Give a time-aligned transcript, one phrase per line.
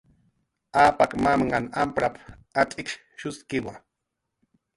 [0.85, 2.15] "Apak mamnhan amparp""
[2.61, 3.73] atz'ikshuskiwa"